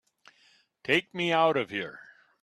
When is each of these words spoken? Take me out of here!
Take 0.83 1.13
me 1.13 1.31
out 1.31 1.55
of 1.57 1.69
here! 1.69 1.99